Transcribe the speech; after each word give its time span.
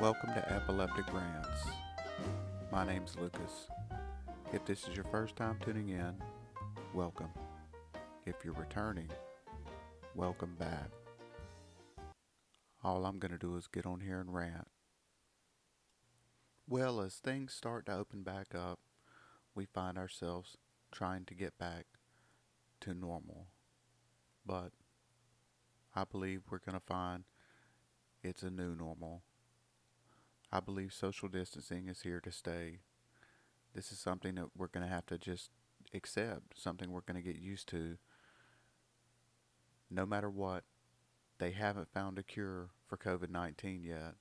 Welcome 0.00 0.32
to 0.34 0.52
Epileptic 0.52 1.12
Rants. 1.12 1.64
My 2.70 2.86
name's 2.86 3.16
Lucas. 3.20 3.66
If 4.52 4.64
this 4.64 4.86
is 4.86 4.94
your 4.94 5.04
first 5.06 5.34
time 5.34 5.58
tuning 5.60 5.88
in, 5.88 6.14
welcome. 6.94 7.30
If 8.24 8.36
you're 8.44 8.54
returning, 8.54 9.10
welcome 10.14 10.54
back. 10.56 10.90
All 12.84 13.04
I'm 13.04 13.18
going 13.18 13.32
to 13.32 13.38
do 13.38 13.56
is 13.56 13.66
get 13.66 13.86
on 13.86 13.98
here 13.98 14.20
and 14.20 14.32
rant. 14.32 14.68
Well, 16.68 17.00
as 17.00 17.16
things 17.16 17.52
start 17.52 17.86
to 17.86 17.94
open 17.94 18.22
back 18.22 18.54
up, 18.54 18.78
we 19.56 19.66
find 19.66 19.98
ourselves 19.98 20.56
trying 20.92 21.24
to 21.24 21.34
get 21.34 21.58
back 21.58 21.86
to 22.82 22.94
normal. 22.94 23.48
But 24.46 24.70
I 25.96 26.04
believe 26.04 26.42
we're 26.48 26.58
going 26.58 26.78
to 26.78 26.86
find 26.86 27.24
it's 28.22 28.44
a 28.44 28.50
new 28.50 28.76
normal. 28.76 29.24
I 30.50 30.60
believe 30.60 30.92
social 30.92 31.28
distancing 31.28 31.88
is 31.88 32.02
here 32.02 32.20
to 32.20 32.32
stay. 32.32 32.78
This 33.74 33.92
is 33.92 33.98
something 33.98 34.36
that 34.36 34.56
we're 34.56 34.68
going 34.68 34.86
to 34.86 34.92
have 34.92 35.06
to 35.06 35.18
just 35.18 35.50
accept, 35.92 36.58
something 36.58 36.90
we're 36.90 37.02
going 37.02 37.22
to 37.22 37.32
get 37.32 37.40
used 37.40 37.68
to. 37.68 37.98
No 39.90 40.06
matter 40.06 40.30
what, 40.30 40.64
they 41.38 41.50
haven't 41.50 41.92
found 41.92 42.18
a 42.18 42.22
cure 42.22 42.70
for 42.86 42.96
COVID 42.96 43.30
19 43.30 43.82
yet. 43.84 44.14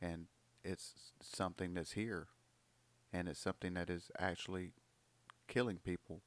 And 0.00 0.26
it's 0.64 1.12
something 1.20 1.74
that's 1.74 1.92
here. 1.92 2.28
And 3.12 3.28
it's 3.28 3.40
something 3.40 3.74
that 3.74 3.88
is 3.88 4.10
actually 4.18 4.72
killing 5.46 5.78
people. 5.78 6.22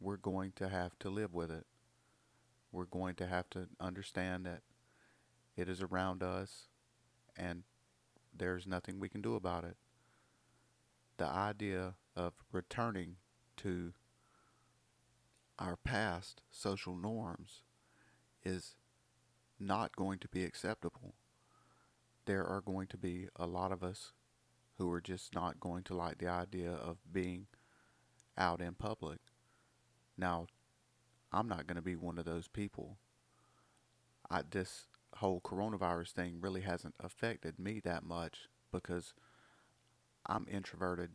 We're 0.00 0.16
going 0.16 0.52
to 0.56 0.68
have 0.68 0.98
to 1.00 1.10
live 1.10 1.34
with 1.34 1.50
it. 1.50 1.66
We're 2.72 2.84
going 2.84 3.16
to 3.16 3.26
have 3.26 3.50
to 3.50 3.66
understand 3.80 4.46
that 4.46 4.62
it 5.56 5.68
is 5.68 5.82
around 5.82 6.22
us 6.22 6.68
and 7.36 7.64
there's 8.36 8.66
nothing 8.66 8.98
we 8.98 9.08
can 9.08 9.20
do 9.20 9.34
about 9.34 9.64
it. 9.64 9.76
The 11.18 11.26
idea 11.26 11.94
of 12.16 12.34
returning 12.52 13.16
to 13.58 13.92
our 15.58 15.76
past 15.76 16.40
social 16.50 16.96
norms 16.96 17.62
is 18.42 18.74
not 19.58 19.94
going 19.94 20.18
to 20.18 20.28
be 20.28 20.44
acceptable. 20.44 21.14
There 22.24 22.44
are 22.44 22.62
going 22.62 22.86
to 22.88 22.96
be 22.96 23.28
a 23.36 23.46
lot 23.46 23.72
of 23.72 23.82
us 23.82 24.12
who 24.78 24.90
are 24.90 25.00
just 25.00 25.34
not 25.34 25.60
going 25.60 25.82
to 25.84 25.94
like 25.94 26.18
the 26.18 26.28
idea 26.28 26.70
of 26.70 26.98
being 27.12 27.46
out 28.38 28.62
in 28.62 28.74
public. 28.74 29.18
Now, 30.16 30.46
I'm 31.32 31.48
not 31.48 31.66
going 31.66 31.76
to 31.76 31.82
be 31.82 31.96
one 31.96 32.18
of 32.18 32.24
those 32.24 32.48
people. 32.48 32.96
I 34.30 34.42
this 34.48 34.86
whole 35.20 35.40
coronavirus 35.42 36.12
thing 36.12 36.38
really 36.40 36.62
hasn't 36.62 36.94
affected 36.98 37.58
me 37.58 37.78
that 37.84 38.02
much 38.02 38.48
because 38.72 39.12
I'm 40.24 40.46
introverted 40.50 41.10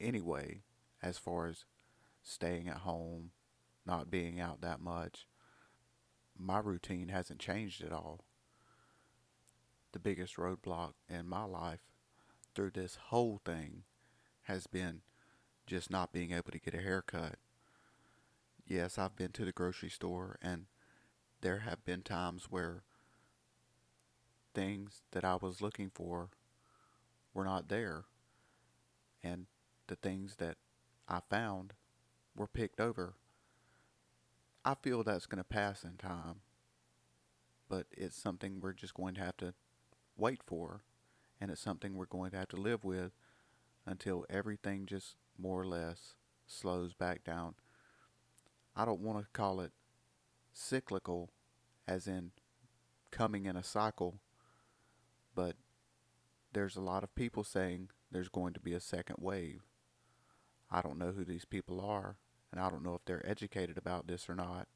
anyway 0.00 0.62
as 1.02 1.18
far 1.18 1.48
as 1.48 1.64
staying 2.22 2.68
at 2.68 2.78
home, 2.78 3.30
not 3.84 4.08
being 4.08 4.38
out 4.38 4.60
that 4.60 4.80
much. 4.80 5.26
My 6.38 6.60
routine 6.60 7.08
hasn't 7.08 7.40
changed 7.40 7.82
at 7.82 7.92
all. 7.92 8.20
The 9.92 9.98
biggest 9.98 10.36
roadblock 10.36 10.92
in 11.08 11.28
my 11.28 11.42
life 11.42 11.80
through 12.54 12.70
this 12.70 12.98
whole 13.06 13.40
thing 13.44 13.82
has 14.42 14.68
been 14.68 15.00
just 15.66 15.90
not 15.90 16.12
being 16.12 16.30
able 16.30 16.52
to 16.52 16.60
get 16.60 16.74
a 16.74 16.80
haircut. 16.80 17.34
Yes, 18.64 18.96
I've 18.96 19.16
been 19.16 19.32
to 19.32 19.44
the 19.44 19.50
grocery 19.50 19.90
store 19.90 20.38
and 20.40 20.66
there 21.40 21.60
have 21.60 21.84
been 21.84 22.02
times 22.02 22.44
where 22.48 22.84
things 24.54 25.02
that 25.12 25.24
I 25.24 25.36
was 25.36 25.60
looking 25.60 25.90
for 25.94 26.30
were 27.34 27.44
not 27.44 27.68
there. 27.68 28.04
And 29.22 29.46
the 29.86 29.96
things 29.96 30.36
that 30.36 30.56
I 31.08 31.20
found 31.28 31.72
were 32.36 32.46
picked 32.46 32.80
over. 32.80 33.14
I 34.64 34.74
feel 34.74 35.02
that's 35.02 35.26
going 35.26 35.38
to 35.38 35.44
pass 35.44 35.82
in 35.82 35.96
time, 35.96 36.40
but 37.68 37.86
it's 37.90 38.16
something 38.16 38.60
we're 38.60 38.72
just 38.72 38.94
going 38.94 39.14
to 39.14 39.20
have 39.20 39.36
to 39.38 39.54
wait 40.16 40.40
for, 40.46 40.82
and 41.40 41.50
it's 41.50 41.60
something 41.60 41.94
we're 41.94 42.06
going 42.06 42.32
to 42.32 42.36
have 42.36 42.48
to 42.48 42.56
live 42.56 42.84
with 42.84 43.12
until 43.86 44.26
everything 44.28 44.84
just 44.84 45.16
more 45.38 45.60
or 45.60 45.66
less 45.66 46.14
slows 46.46 46.92
back 46.92 47.24
down. 47.24 47.54
I 48.76 48.84
don't 48.84 49.00
want 49.00 49.20
to 49.20 49.26
call 49.32 49.60
it 49.60 49.72
cyclical, 50.52 51.30
as 51.86 52.06
in 52.06 52.32
coming 53.10 53.46
in 53.46 53.56
a 53.56 53.62
cycle, 53.62 54.18
but 55.38 55.54
there's 56.52 56.74
a 56.74 56.80
lot 56.80 57.04
of 57.04 57.14
people 57.14 57.44
saying 57.44 57.90
there's 58.10 58.28
going 58.28 58.52
to 58.54 58.58
be 58.58 58.72
a 58.72 58.80
second 58.80 59.18
wave. 59.20 59.62
I 60.68 60.82
don't 60.82 60.98
know 60.98 61.12
who 61.12 61.24
these 61.24 61.44
people 61.44 61.80
are, 61.80 62.16
and 62.50 62.60
I 62.60 62.68
don't 62.68 62.82
know 62.82 62.96
if 62.96 63.04
they're 63.04 63.24
educated 63.24 63.78
about 63.78 64.08
this 64.08 64.28
or 64.28 64.34
not, 64.34 64.66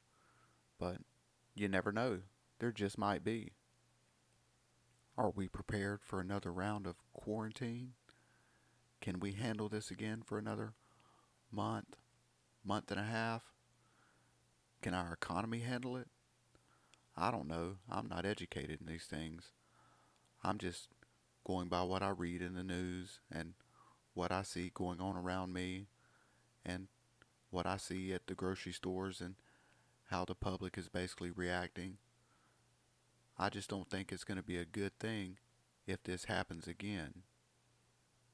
but 0.79 0.99
you 1.53 1.67
never 1.67 1.91
know. 1.91 2.19
There 2.59 2.71
just 2.71 2.97
might 2.97 3.25
be. 3.25 3.51
Are 5.17 5.31
we 5.31 5.49
prepared 5.49 5.99
for 6.01 6.21
another 6.21 6.53
round 6.53 6.87
of 6.87 6.95
quarantine? 7.11 7.95
Can 9.01 9.19
we 9.19 9.33
handle 9.33 9.67
this 9.67 9.91
again 9.91 10.23
for 10.25 10.37
another 10.37 10.75
month, 11.51 11.97
month 12.63 12.89
and 12.89 13.01
a 13.01 13.03
half? 13.03 13.43
Can 14.81 14.93
our 14.93 15.11
economy 15.11 15.59
handle 15.59 15.97
it? 15.97 16.07
I 17.17 17.31
don't 17.31 17.49
know. 17.49 17.79
I'm 17.91 18.07
not 18.07 18.25
educated 18.25 18.79
in 18.79 18.87
these 18.87 19.07
things. 19.07 19.51
I'm 20.43 20.57
just 20.57 20.89
going 21.45 21.67
by 21.69 21.83
what 21.83 22.03
I 22.03 22.09
read 22.09 22.41
in 22.41 22.53
the 22.53 22.63
news 22.63 23.19
and 23.31 23.53
what 24.13 24.31
I 24.31 24.43
see 24.43 24.71
going 24.73 24.99
on 24.99 25.15
around 25.15 25.53
me 25.53 25.87
and 26.65 26.87
what 27.49 27.65
I 27.65 27.77
see 27.77 28.13
at 28.13 28.27
the 28.27 28.35
grocery 28.35 28.73
stores 28.73 29.21
and 29.21 29.35
how 30.09 30.25
the 30.25 30.35
public 30.35 30.77
is 30.77 30.89
basically 30.89 31.31
reacting. 31.31 31.97
I 33.37 33.49
just 33.49 33.69
don't 33.69 33.89
think 33.89 34.11
it's 34.11 34.23
going 34.23 34.37
to 34.37 34.43
be 34.43 34.57
a 34.57 34.65
good 34.65 34.97
thing 34.99 35.37
if 35.87 36.03
this 36.03 36.25
happens 36.25 36.67
again. 36.67 37.23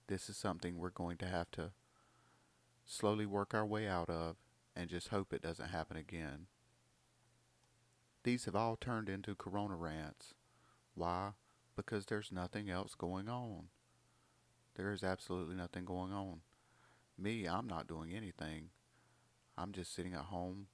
This 0.08 0.30
is 0.30 0.38
something 0.38 0.78
we're 0.78 0.90
going 0.90 1.18
to 1.18 1.28
have 1.28 1.52
to 1.52 1.72
slowly 2.86 3.26
work 3.26 3.54
our 3.54 3.66
way 3.66 3.88
out 3.88 4.10
of 4.10 4.36
and 4.76 4.90
just 4.90 5.10
hope 5.10 5.32
it 5.32 5.42
doesn't 5.42 5.70
happen 5.70 5.96
again. 5.96 6.48
These 8.24 8.46
have 8.46 8.56
all 8.56 8.76
turned 8.76 9.10
into 9.10 9.36
corona 9.36 9.76
rants. 9.76 10.34
Why? 10.96 11.32
Because 11.86 12.06
there's 12.06 12.30
nothing 12.30 12.70
else 12.70 12.94
going 12.94 13.30
on. 13.30 13.68
There 14.76 14.92
is 14.92 15.02
absolutely 15.02 15.56
nothing 15.56 15.86
going 15.86 16.12
on. 16.12 16.42
Me, 17.18 17.48
I'm 17.48 17.68
not 17.68 17.88
doing 17.88 18.12
anything. 18.14 18.72
I'm 19.58 19.72
just 19.72 19.96
sitting 19.96 20.14
at 20.14 20.26
home, 20.26 20.68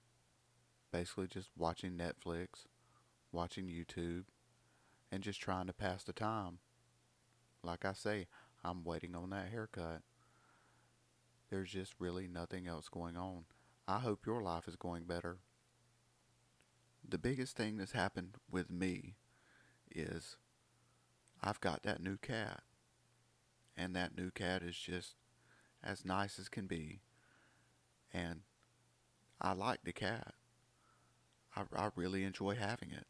basically 0.92 1.28
just 1.28 1.50
watching 1.56 1.92
Netflix, 1.92 2.66
watching 3.32 3.68
YouTube, 3.68 4.24
and 5.12 5.22
just 5.22 5.40
trying 5.40 5.68
to 5.68 5.74
pass 5.74 6.04
the 6.04 6.12
time. 6.12 6.58
Like 7.62 7.86
I 7.86 7.94
say, 7.94 8.26
I'm 8.64 8.84
waiting 8.84 9.16
on 9.16 9.30
that 9.30 9.50
haircut. 9.50 10.02
There's 11.52 11.70
just 11.70 11.94
really 12.00 12.28
nothing 12.28 12.66
else 12.66 12.90
going 12.90 13.16
on. 13.16 13.46
I 13.88 14.00
hope 14.00 14.26
your 14.26 14.42
life 14.42 14.68
is 14.68 14.76
going 14.76 15.04
better. 15.04 15.38
The 17.08 17.20
biggest 17.20 17.56
thing 17.56 17.78
that's 17.78 17.92
happened 17.92 18.38
with 18.50 18.72
me 18.72 19.18
is 19.96 20.38
I've 21.45 21.61
got 21.61 21.83
that 21.83 22.01
new 22.01 22.17
cat. 22.17 22.63
And 23.78 23.95
that 23.95 24.17
new 24.17 24.31
cat 24.31 24.63
is 24.63 24.75
just 24.75 25.13
as 25.83 26.03
nice 26.03 26.39
as 26.39 26.50
can 26.50 26.66
be. 26.66 27.01
And 28.11 28.41
I 29.39 29.53
like 29.53 29.81
the 29.83 29.94
cat. 29.94 30.33
I, 31.56 31.63
I 31.75 31.89
really 31.95 32.24
enjoy 32.24 32.56
having 32.56 32.89
it. 32.92 33.06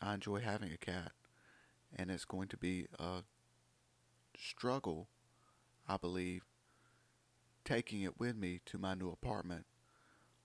I 0.00 0.14
enjoy 0.14 0.40
having 0.40 0.72
a 0.72 0.78
cat. 0.78 1.12
And 1.94 2.10
it's 2.10 2.24
going 2.24 2.48
to 2.48 2.56
be 2.56 2.86
a 2.98 3.22
struggle, 4.36 5.08
I 5.88 5.96
believe, 5.96 6.42
taking 7.64 8.02
it 8.02 8.18
with 8.18 8.36
me 8.36 8.60
to 8.66 8.78
my 8.78 8.94
new 8.94 9.10
apartment. 9.10 9.66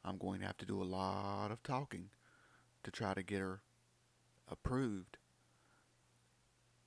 I'm 0.03 0.17
going 0.17 0.41
to 0.41 0.45
have 0.45 0.57
to 0.57 0.65
do 0.65 0.81
a 0.81 0.83
lot 0.83 1.49
of 1.49 1.63
talking 1.63 2.09
to 2.83 2.91
try 2.91 3.15
to 3.15 3.23
get 3.23 3.39
her 3.39 3.61
approved 4.47 5.17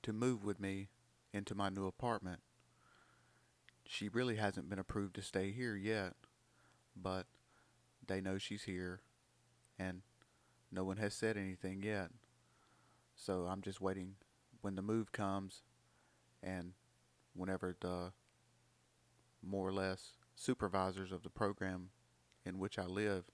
to 0.02 0.12
move 0.12 0.44
with 0.44 0.60
me 0.60 0.88
into 1.32 1.54
my 1.54 1.68
new 1.68 1.86
apartment. 1.86 2.40
She 3.86 4.08
really 4.08 4.36
hasn't 4.36 4.68
been 4.68 4.78
approved 4.78 5.14
to 5.16 5.22
stay 5.22 5.50
here 5.50 5.76
yet, 5.76 6.14
but 6.96 7.26
they 8.06 8.20
know 8.20 8.38
she's 8.38 8.64
here 8.64 9.00
and 9.78 10.02
no 10.70 10.84
one 10.84 10.98
has 10.98 11.14
said 11.14 11.36
anything 11.36 11.82
yet. 11.82 12.10
So 13.14 13.46
I'm 13.46 13.62
just 13.62 13.80
waiting 13.80 14.14
when 14.60 14.74
the 14.74 14.82
move 14.82 15.12
comes 15.12 15.62
and 16.42 16.72
whenever 17.34 17.76
the 17.80 18.12
more 19.42 19.68
or 19.68 19.72
less 19.72 20.12
supervisors 20.36 21.12
of 21.12 21.22
the 21.22 21.30
program 21.30 21.90
in 22.44 22.58
which 22.58 22.78
I 22.78 22.84
live 22.84 23.30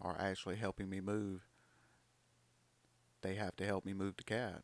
are 0.00 0.20
actually 0.20 0.56
helping 0.56 0.88
me 0.88 1.00
move, 1.00 1.42
they 3.22 3.34
have 3.34 3.56
to 3.56 3.66
help 3.66 3.84
me 3.84 3.92
move 3.92 4.16
the 4.16 4.24
cat 4.24 4.62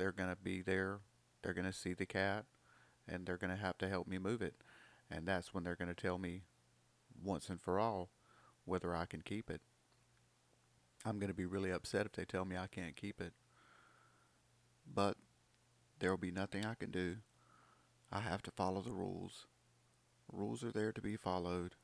they're 0.00 0.12
going 0.12 0.30
to 0.30 0.36
be 0.36 0.62
there. 0.62 1.00
They're 1.42 1.52
going 1.52 1.66
to 1.66 1.74
see 1.74 1.92
the 1.92 2.06
cat 2.06 2.46
and 3.06 3.26
they're 3.26 3.36
going 3.36 3.54
to 3.54 3.62
have 3.62 3.76
to 3.78 3.88
help 3.88 4.08
me 4.08 4.16
move 4.16 4.40
it. 4.40 4.54
And 5.10 5.28
that's 5.28 5.52
when 5.52 5.62
they're 5.62 5.76
going 5.76 5.94
to 5.94 6.02
tell 6.02 6.16
me 6.16 6.44
once 7.22 7.50
and 7.50 7.60
for 7.60 7.78
all 7.78 8.08
whether 8.64 8.96
I 8.96 9.04
can 9.04 9.20
keep 9.20 9.50
it. 9.50 9.60
I'm 11.04 11.18
going 11.18 11.28
to 11.28 11.34
be 11.34 11.44
really 11.44 11.70
upset 11.70 12.06
if 12.06 12.12
they 12.12 12.24
tell 12.24 12.46
me 12.46 12.56
I 12.56 12.66
can't 12.66 12.96
keep 12.96 13.20
it. 13.20 13.34
But 14.90 15.18
there 15.98 16.10
will 16.10 16.16
be 16.16 16.30
nothing 16.30 16.64
I 16.64 16.74
can 16.74 16.90
do. 16.90 17.16
I 18.10 18.20
have 18.20 18.42
to 18.44 18.50
follow 18.50 18.80
the 18.80 18.92
rules. 18.92 19.46
Rules 20.32 20.64
are 20.64 20.72
there 20.72 20.92
to 20.92 21.02
be 21.02 21.16
followed. 21.16 21.74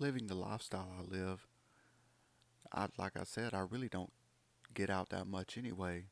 Living 0.00 0.26
the 0.26 0.34
lifestyle 0.34 0.90
I 0.98 1.02
live, 1.02 1.46
I 2.72 2.88
like 2.98 3.16
I 3.16 3.22
said, 3.22 3.54
I 3.54 3.60
really 3.60 3.88
don't 3.88 4.12
get 4.74 4.90
out 4.90 5.10
that 5.10 5.28
much 5.28 5.56
anyway. 5.56 6.06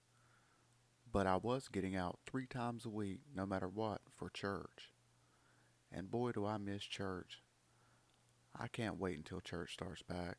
But 1.13 1.27
I 1.27 1.37
was 1.37 1.69
getting 1.69 1.95
out 1.95 2.21
three 2.27 2.47
times 2.47 2.87
a 2.87 2.91
week, 2.91 3.21
no 3.35 3.45
matter 3.45 3.69
what, 3.69 4.01
for 4.17 4.31
church. 4.31 4.93
And 5.93 6.11
boy, 6.11 6.33
do 6.33 6.47
I 6.47 6.57
miss 6.57 6.85
church. 6.85 7.43
I 8.59 8.67
can't 8.67 8.99
wait 8.99 9.19
until 9.19 9.41
church 9.41 9.75
starts 9.75 10.03
back. 10.03 10.39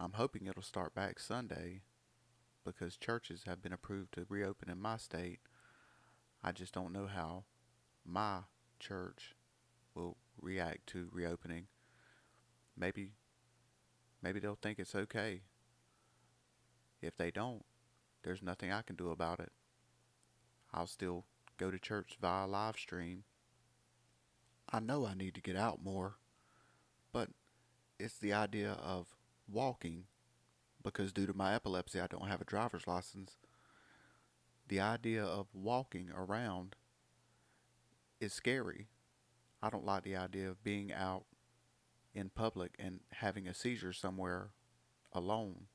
I'm 0.00 0.12
hoping 0.14 0.46
it'll 0.46 0.62
start 0.62 0.94
back 0.94 1.18
Sunday 1.18 1.82
because 2.64 2.96
churches 2.96 3.42
have 3.46 3.62
been 3.62 3.72
approved 3.72 4.12
to 4.14 4.26
reopen 4.28 4.70
in 4.70 4.80
my 4.80 4.96
state. 4.96 5.40
I 6.42 6.52
just 6.52 6.72
don't 6.72 6.92
know 6.92 7.06
how 7.06 7.44
my 8.06 8.40
church 8.78 9.34
will 9.94 10.16
react 10.40 10.86
to 10.88 11.08
reopening. 11.12 11.66
Maybe 12.76 13.12
maybe 14.22 14.40
they'll 14.40 14.58
think 14.60 14.78
it's 14.78 14.94
okay. 14.94 15.42
If 17.02 17.16
they 17.16 17.30
don't, 17.30 17.64
there's 18.28 18.42
nothing 18.42 18.70
I 18.70 18.82
can 18.82 18.94
do 18.94 19.10
about 19.10 19.40
it. 19.40 19.50
I'll 20.70 20.86
still 20.86 21.24
go 21.56 21.70
to 21.70 21.78
church 21.78 22.18
via 22.20 22.46
live 22.46 22.76
stream. 22.76 23.24
I 24.70 24.80
know 24.80 25.06
I 25.06 25.14
need 25.14 25.34
to 25.36 25.40
get 25.40 25.56
out 25.56 25.82
more, 25.82 26.16
but 27.10 27.30
it's 27.98 28.18
the 28.18 28.34
idea 28.34 28.72
of 28.72 29.06
walking 29.50 30.04
because 30.84 31.10
due 31.10 31.26
to 31.26 31.32
my 31.32 31.54
epilepsy, 31.54 32.00
I 32.00 32.06
don't 32.06 32.28
have 32.28 32.42
a 32.42 32.44
driver's 32.44 32.86
license. 32.86 33.38
The 34.68 34.80
idea 34.80 35.24
of 35.24 35.46
walking 35.54 36.10
around 36.14 36.76
is 38.20 38.34
scary. 38.34 38.88
I 39.62 39.70
don't 39.70 39.86
like 39.86 40.02
the 40.02 40.16
idea 40.16 40.50
of 40.50 40.62
being 40.62 40.92
out 40.92 41.24
in 42.14 42.28
public 42.28 42.74
and 42.78 43.00
having 43.10 43.48
a 43.48 43.54
seizure 43.54 43.94
somewhere 43.94 44.50
alone. 45.14 45.68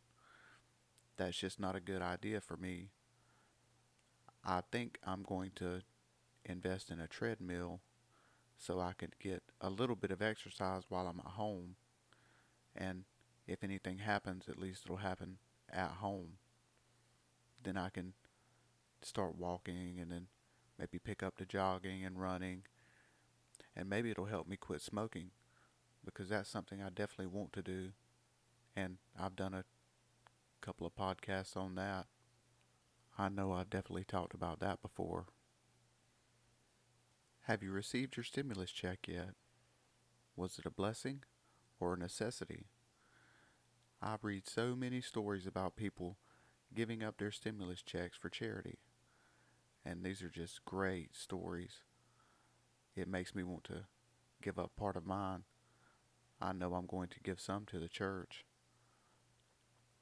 That's 1.17 1.37
just 1.37 1.59
not 1.59 1.75
a 1.75 1.79
good 1.79 2.01
idea 2.01 2.41
for 2.41 2.57
me. 2.57 2.89
I 4.43 4.61
think 4.71 4.97
I'm 5.05 5.23
going 5.23 5.51
to 5.55 5.81
invest 6.45 6.89
in 6.89 6.99
a 6.99 7.07
treadmill 7.07 7.79
so 8.57 8.79
I 8.79 8.93
could 8.93 9.15
get 9.19 9.43
a 9.61 9.69
little 9.69 9.95
bit 9.95 10.11
of 10.11 10.21
exercise 10.21 10.83
while 10.89 11.07
I'm 11.07 11.19
at 11.19 11.33
home. 11.33 11.75
And 12.75 13.03
if 13.47 13.63
anything 13.63 13.99
happens, 13.99 14.45
at 14.49 14.59
least 14.59 14.83
it'll 14.85 14.97
happen 14.97 15.37
at 15.71 15.91
home. 15.91 16.33
Then 17.61 17.77
I 17.77 17.89
can 17.89 18.13
start 19.01 19.37
walking 19.37 19.97
and 19.99 20.11
then 20.11 20.27
maybe 20.79 20.99
pick 20.99 21.23
up 21.23 21.37
the 21.37 21.45
jogging 21.45 22.03
and 22.03 22.19
running. 22.19 22.63
And 23.75 23.89
maybe 23.89 24.11
it'll 24.11 24.25
help 24.25 24.47
me 24.47 24.57
quit 24.57 24.81
smoking 24.81 25.31
because 26.05 26.29
that's 26.29 26.49
something 26.49 26.81
I 26.81 26.89
definitely 26.89 27.27
want 27.27 27.53
to 27.53 27.61
do. 27.61 27.89
And 28.75 28.97
I've 29.19 29.35
done 29.35 29.53
a 29.53 29.63
couple 30.63 30.87
of 30.87 30.95
podcasts 30.95 31.57
on 31.57 31.75
that. 31.75 32.05
I 33.17 33.27
know 33.27 33.51
I've 33.51 33.69
definitely 33.69 34.05
talked 34.05 34.33
about 34.33 34.61
that 34.61 34.81
before. 34.81 35.25
Have 37.47 37.61
you 37.61 37.71
received 37.71 38.15
your 38.15 38.23
stimulus 38.23 38.71
check 38.71 38.99
yet? 39.05 39.31
Was 40.37 40.57
it 40.57 40.65
a 40.65 40.71
blessing 40.71 41.23
or 41.81 41.93
a 41.93 41.97
necessity? 41.97 42.67
I 44.01 44.15
read 44.21 44.47
so 44.47 44.73
many 44.73 45.01
stories 45.01 45.45
about 45.45 45.75
people 45.75 46.15
giving 46.73 47.03
up 47.03 47.17
their 47.17 47.31
stimulus 47.31 47.81
checks 47.81 48.15
for 48.15 48.29
charity. 48.29 48.77
And 49.85 50.01
these 50.01 50.21
are 50.21 50.29
just 50.29 50.63
great 50.63 51.13
stories. 51.13 51.81
It 52.95 53.09
makes 53.09 53.35
me 53.35 53.43
want 53.43 53.65
to 53.65 53.83
give 54.41 54.57
up 54.57 54.71
part 54.77 54.95
of 54.95 55.05
mine. 55.05 55.43
I 56.41 56.53
know 56.53 56.73
I'm 56.73 56.87
going 56.87 57.09
to 57.09 57.19
give 57.19 57.41
some 57.41 57.65
to 57.65 57.79
the 57.79 57.89
church. 57.89 58.45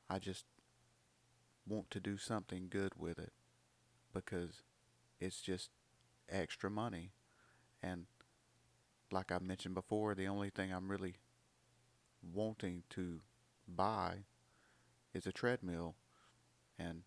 I 0.07 0.19
just 0.19 0.45
want 1.67 1.89
to 1.91 1.99
do 1.99 2.17
something 2.17 2.67
good 2.69 2.93
with 2.97 3.19
it 3.19 3.33
because 4.13 4.63
it's 5.19 5.41
just 5.41 5.69
extra 6.29 6.69
money. 6.69 7.11
And 7.81 8.05
like 9.11 9.31
I 9.31 9.39
mentioned 9.39 9.75
before, 9.75 10.15
the 10.15 10.27
only 10.27 10.49
thing 10.49 10.71
I'm 10.71 10.89
really 10.89 11.15
wanting 12.21 12.83
to 12.91 13.19
buy 13.67 14.25
is 15.13 15.25
a 15.25 15.31
treadmill. 15.31 15.95
And 16.79 17.03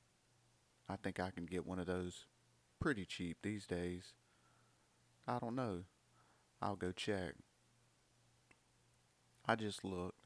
I 0.88 0.96
think 0.96 1.18
I 1.18 1.30
can 1.30 1.46
get 1.46 1.66
one 1.66 1.78
of 1.78 1.86
those 1.86 2.26
pretty 2.80 3.04
cheap 3.04 3.38
these 3.42 3.66
days. 3.66 4.12
I 5.26 5.38
don't 5.38 5.56
know. 5.56 5.84
I'll 6.60 6.76
go 6.76 6.92
check. 6.92 7.34
I 9.46 9.56
just 9.56 9.84
looked. 9.84 10.18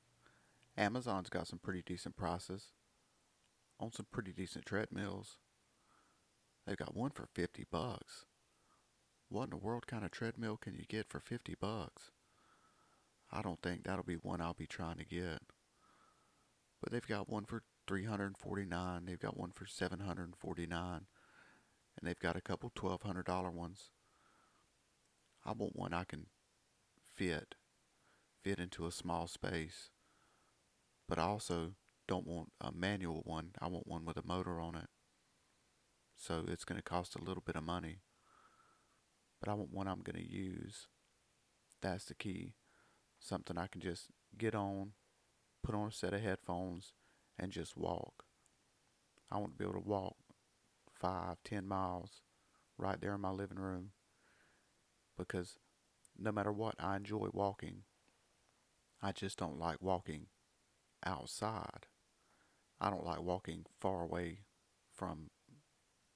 Amazon's 0.77 1.29
got 1.29 1.49
some 1.49 1.59
pretty 1.59 1.83
decent 1.85 2.17
prices 2.17 2.67
on 3.81 3.93
some 3.93 4.07
pretty 4.11 4.33
decent 4.33 4.67
treadmills. 4.67 5.39
They've 6.67 6.77
got 6.77 6.97
one 6.97 7.11
for 7.11 7.29
50 7.35 7.67
bucks. 7.71 8.25
What 9.29 9.45
in 9.45 9.51
the 9.51 9.57
world 9.57 9.87
kind 9.87 10.05
of 10.05 10.11
treadmill 10.11 10.57
can 10.57 10.75
you 10.75 10.85
get 10.89 11.09
for 11.09 11.21
50 11.21 11.55
bucks? 11.61 12.11
I 13.31 13.43
don't 13.43 13.61
think 13.63 13.85
that'll 13.85 14.05
be 14.05 14.15
one 14.15 14.41
I'll 14.41 14.55
be 14.55 14.67
trying 14.67 14.97
to 14.99 15.05
get. 15.05 15.41
But 16.81 16.93
they've 16.93 17.07
got 17.07 17.29
one 17.29 17.45
for 17.45 17.63
349, 17.87 19.05
they've 19.05 19.19
got 19.19 19.37
one 19.37 19.51
for 19.51 19.67
749, 19.67 20.81
and 20.91 21.07
they've 22.03 22.19
got 22.19 22.37
a 22.37 22.41
couple 22.41 22.71
$1200 22.71 23.53
ones. 23.53 23.91
I 25.45 25.53
want 25.53 25.77
one 25.77 25.93
I 25.93 26.05
can 26.05 26.27
fit 27.15 27.55
fit 28.43 28.59
into 28.59 28.87
a 28.87 28.93
small 28.93 29.27
space. 29.27 29.91
But 31.09 31.19
also 31.19 31.73
don't 32.09 32.27
want 32.27 32.51
a 32.61 32.73
manual 32.73 33.23
one. 33.25 33.51
I 33.61 33.69
want 33.69 33.87
one 33.87 34.05
with 34.05 34.17
a 34.17 34.27
motor 34.27 34.59
on 34.59 34.75
it. 34.75 34.89
So 36.17 36.45
it's 36.49 36.65
going 36.65 36.79
to 36.79 36.83
cost 36.83 37.15
a 37.15 37.23
little 37.23 37.43
bit 37.45 37.55
of 37.55 37.63
money. 37.63 38.01
But 39.41 39.51
I 39.51 39.55
want 39.55 39.73
one 39.73 39.87
I'm 39.87 40.03
going 40.03 40.17
to 40.17 40.29
use. 40.29 40.89
That's 41.81 42.07
the 42.07 42.15
key. 42.15 42.55
Something 43.21 43.57
I 43.57 43.69
can 43.69 43.81
just 43.81 44.07
get 44.37 44.55
on, 44.55 44.93
put 45.63 45.75
on 45.75 45.89
a 45.89 45.93
set 45.93 46.15
of 46.15 46.21
headphones, 46.21 46.93
and 47.39 47.53
just 47.53 47.77
walk. 47.77 48.25
I 49.31 49.39
want 49.39 49.53
to 49.53 49.59
be 49.59 49.65
able 49.65 49.81
to 49.81 49.89
walk 49.89 50.17
five, 51.01 51.37
ten 51.45 51.69
miles 51.69 52.23
right 52.77 53.01
there 53.01 53.15
in 53.15 53.21
my 53.21 53.31
living 53.31 53.59
room 53.59 53.91
because 55.17 55.59
no 56.19 56.33
matter 56.33 56.53
what, 56.53 56.75
I 56.79 56.97
enjoy 56.97 57.29
walking. 57.33 57.83
I 59.03 59.13
just 59.13 59.39
don't 59.39 59.59
like 59.59 59.81
walking 59.81 60.27
outside. 61.05 61.87
I 62.81 62.91
don't 62.91 63.05
like 63.05 63.23
walking 63.23 63.65
far 63.81 64.03
away 64.03 64.41
from 64.95 65.31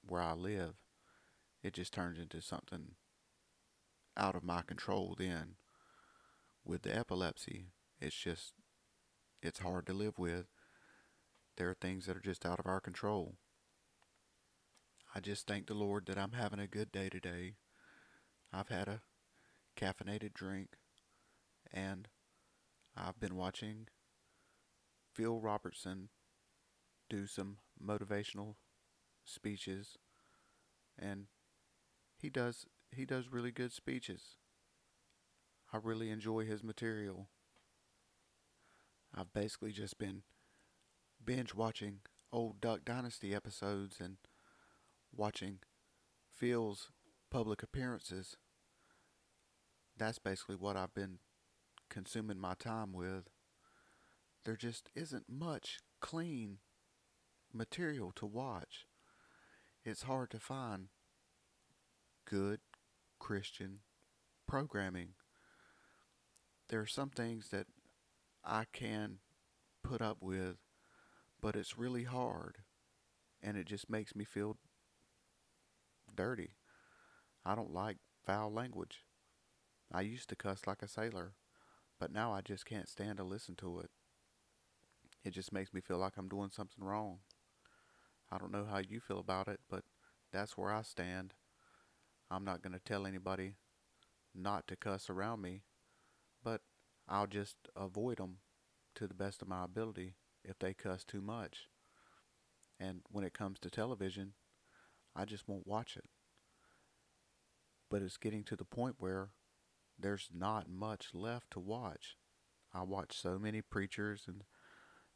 where 0.07 0.21
I 0.21 0.33
live. 0.33 0.75
It 1.61 1.73
just 1.73 1.93
turns 1.93 2.19
into 2.19 2.41
something 2.41 2.95
out 4.17 4.35
of 4.35 4.43
my 4.43 4.61
control 4.61 5.15
then. 5.17 5.55
With 6.65 6.83
the 6.83 6.95
epilepsy, 6.95 7.67
it's 7.99 8.15
just, 8.15 8.53
it's 9.41 9.59
hard 9.59 9.85
to 9.87 9.93
live 9.93 10.17
with. 10.17 10.45
There 11.57 11.69
are 11.69 11.75
things 11.75 12.05
that 12.05 12.15
are 12.15 12.21
just 12.21 12.45
out 12.45 12.59
of 12.59 12.65
our 12.65 12.79
control. 12.79 13.35
I 15.13 15.19
just 15.19 15.45
thank 15.45 15.67
the 15.67 15.73
Lord 15.73 16.05
that 16.07 16.17
I'm 16.17 16.31
having 16.31 16.59
a 16.59 16.67
good 16.67 16.91
day 16.91 17.09
today. 17.09 17.55
I've 18.51 18.69
had 18.69 18.87
a 18.87 19.01
caffeinated 19.77 20.33
drink 20.33 20.69
and 21.71 22.07
I've 22.95 23.19
been 23.19 23.35
watching 23.35 23.87
Phil 25.13 25.39
Robertson 25.39 26.09
do 27.09 27.27
some 27.27 27.57
motivational 27.83 28.55
speeches 29.25 29.97
and 30.97 31.25
he 32.17 32.29
does 32.29 32.65
he 32.91 33.05
does 33.05 33.29
really 33.31 33.51
good 33.51 33.71
speeches. 33.71 34.37
I 35.71 35.79
really 35.81 36.09
enjoy 36.11 36.45
his 36.45 36.63
material. 36.63 37.29
I've 39.15 39.33
basically 39.33 39.71
just 39.71 39.97
been 39.97 40.21
binge 41.23 41.55
watching 41.55 41.99
old 42.31 42.61
Duck 42.61 42.85
Dynasty 42.85 43.33
episodes 43.33 43.99
and 43.99 44.17
watching 45.15 45.59
Phil's 46.31 46.91
public 47.31 47.63
appearances. 47.63 48.37
That's 49.97 50.19
basically 50.19 50.55
what 50.55 50.77
I've 50.77 50.93
been 50.93 51.19
consuming 51.89 52.39
my 52.39 52.55
time 52.55 52.91
with, 52.91 53.29
there 54.45 54.55
just 54.55 54.89
isn't 54.95 55.25
much 55.29 55.79
clean 56.01 56.57
material 57.53 58.11
to 58.15 58.25
watch. 58.25 58.85
it's 59.85 60.03
hard 60.03 60.31
to 60.31 60.39
find 60.39 60.87
good 62.25 62.59
Christian 63.19 63.79
programming. 64.47 65.09
There 66.69 66.79
are 66.79 66.87
some 66.87 67.09
things 67.09 67.49
that 67.49 67.67
I 68.45 68.65
can 68.71 69.19
put 69.83 70.01
up 70.01 70.17
with, 70.21 70.57
but 71.41 71.55
it's 71.55 71.77
really 71.77 72.05
hard 72.05 72.59
and 73.41 73.57
it 73.57 73.65
just 73.67 73.89
makes 73.89 74.15
me 74.15 74.23
feel 74.23 74.57
dirty. 76.15 76.51
I 77.45 77.55
don't 77.55 77.73
like 77.73 77.97
foul 78.25 78.51
language. 78.51 79.05
I 79.91 80.01
used 80.01 80.29
to 80.29 80.35
cuss 80.35 80.61
like 80.65 80.81
a 80.81 80.87
sailor, 80.87 81.33
but 81.99 82.11
now 82.11 82.33
I 82.33 82.41
just 82.41 82.65
can't 82.65 82.87
stand 82.87 83.17
to 83.17 83.23
listen 83.23 83.55
to 83.55 83.79
it. 83.79 83.91
It 85.23 85.31
just 85.31 85.53
makes 85.53 85.73
me 85.73 85.81
feel 85.81 85.97
like 85.97 86.13
I'm 86.17 86.29
doing 86.29 86.49
something 86.49 86.83
wrong. 86.83 87.19
I 88.33 88.39
don't 88.39 88.51
know 88.51 88.65
how 88.65 88.79
you 88.79 88.99
feel 88.99 89.19
about 89.19 89.47
it, 89.47 89.59
but 89.69 89.83
that's 90.31 90.57
where 90.57 90.73
I 90.73 90.81
stand. 90.81 91.35
I'm 92.31 92.43
not 92.43 92.63
going 92.63 92.73
to 92.73 92.79
tell 92.79 93.05
anybody 93.05 93.57
not 94.33 94.67
to 94.67 94.75
cuss 94.75 95.07
around 95.07 95.41
me, 95.41 95.61
but 96.43 96.61
I'll 97.07 97.27
just 97.27 97.57
avoid 97.75 98.17
them 98.17 98.37
to 98.95 99.05
the 99.05 99.13
best 99.13 99.43
of 99.43 99.47
my 99.47 99.63
ability 99.63 100.15
if 100.43 100.57
they 100.57 100.73
cuss 100.73 101.03
too 101.03 101.21
much. 101.21 101.69
And 102.79 103.01
when 103.11 103.23
it 103.23 103.35
comes 103.35 103.59
to 103.59 103.69
television, 103.69 104.33
I 105.15 105.25
just 105.25 105.47
won't 105.47 105.67
watch 105.67 105.95
it. 105.95 106.05
But 107.87 108.01
it's 108.01 108.17
getting 108.17 108.43
to 108.45 108.55
the 108.55 108.65
point 108.65 108.95
where 108.97 109.29
there's 109.99 110.29
not 110.33 110.67
much 110.67 111.09
left 111.13 111.51
to 111.51 111.59
watch. 111.59 112.17
I 112.73 112.81
watch 112.81 113.15
so 113.15 113.37
many 113.37 113.61
preachers 113.61 114.23
and 114.27 114.43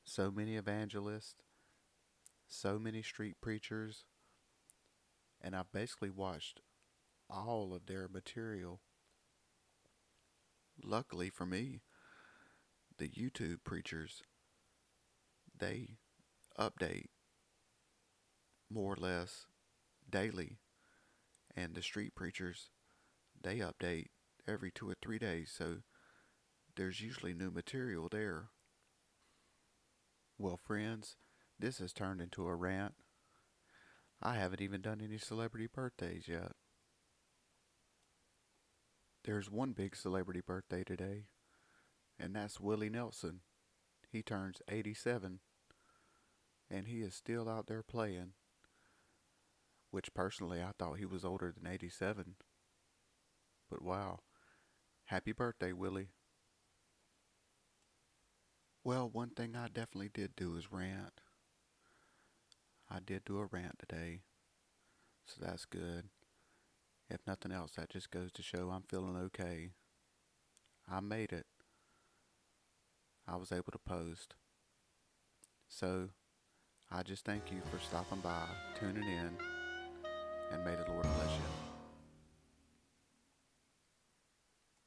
so 0.03 0.29
many 0.29 0.55
evangelists, 0.55 1.46
so 2.47 2.79
many 2.79 3.01
street 3.01 3.35
preachers, 3.41 4.05
and 5.41 5.55
I've 5.55 5.71
basically 5.71 6.09
watched 6.09 6.61
all 7.29 7.73
of 7.73 7.85
their 7.85 8.07
material. 8.07 8.81
Luckily 10.83 11.29
for 11.29 11.45
me, 11.45 11.81
the 12.97 13.09
YouTube 13.09 13.63
preachers, 13.63 14.23
they 15.57 15.97
update 16.57 17.09
more 18.69 18.93
or 18.93 18.97
less 18.97 19.45
daily. 20.09 20.57
And 21.55 21.73
the 21.73 21.81
street 21.81 22.13
preachers, 22.15 22.69
they 23.41 23.57
update 23.57 24.07
every 24.47 24.71
two 24.71 24.89
or 24.89 24.95
three 25.01 25.17
days, 25.17 25.51
so 25.55 25.77
there's 26.75 27.01
usually 27.01 27.33
new 27.33 27.49
material 27.49 28.07
there. 28.11 28.49
Well, 30.37 30.57
friends, 30.57 31.15
this 31.59 31.79
has 31.79 31.93
turned 31.93 32.21
into 32.21 32.47
a 32.47 32.55
rant. 32.55 32.93
I 34.21 34.35
haven't 34.35 34.61
even 34.61 34.81
done 34.81 35.01
any 35.03 35.17
celebrity 35.17 35.67
birthdays 35.67 36.27
yet. 36.27 36.53
There's 39.23 39.51
one 39.51 39.73
big 39.73 39.95
celebrity 39.95 40.41
birthday 40.45 40.83
today, 40.83 41.25
and 42.19 42.35
that's 42.35 42.59
Willie 42.59 42.89
Nelson. 42.89 43.41
He 44.09 44.23
turns 44.23 44.61
87, 44.69 45.39
and 46.71 46.87
he 46.87 47.01
is 47.01 47.13
still 47.13 47.49
out 47.49 47.67
there 47.67 47.83
playing 47.83 48.33
which 49.91 50.13
personally 50.13 50.61
I 50.61 50.71
thought 50.77 50.99
he 50.99 51.05
was 51.05 51.25
older 51.25 51.51
than 51.51 51.71
87. 51.71 52.35
But 53.69 53.81
wow. 53.81 54.19
Happy 55.05 55.31
birthday, 55.31 55.71
Willie. 55.71 56.09
Well, 58.83 59.09
one 59.09 59.29
thing 59.29 59.55
I 59.55 59.67
definitely 59.67 60.09
did 60.13 60.35
do 60.35 60.55
is 60.55 60.71
rant. 60.71 61.21
Did 63.07 63.23
do 63.23 63.39
a 63.39 63.45
rant 63.45 63.79
today, 63.79 64.19
so 65.25 65.35
that's 65.41 65.63
good. 65.63 66.09
If 67.09 67.21
nothing 67.25 67.53
else, 67.53 67.71
that 67.77 67.89
just 67.89 68.11
goes 68.11 68.33
to 68.33 68.43
show 68.43 68.69
I'm 68.69 68.83
feeling 68.89 69.15
okay. 69.15 69.71
I 70.91 70.99
made 70.99 71.31
it. 71.31 71.45
I 73.25 73.37
was 73.37 73.53
able 73.53 73.71
to 73.71 73.79
post. 73.79 74.35
So, 75.69 76.09
I 76.91 77.03
just 77.03 77.23
thank 77.23 77.49
you 77.49 77.61
for 77.71 77.79
stopping 77.79 78.19
by, 78.19 78.43
tuning 78.77 79.07
in 79.07 79.37
and 80.51 80.65
may 80.65 80.75
the 80.75 80.89
Lord 80.91 81.03
bless 81.03 81.31
you. 81.31 81.56